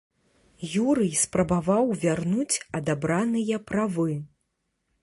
[0.83, 4.13] Юрый спрабаваў вярнуць адабраныя правы.